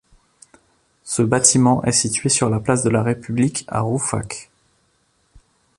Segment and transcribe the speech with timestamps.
[1.03, 2.27] Ce bâtiment est situé
[2.63, 4.49] place de la République à Rouffach.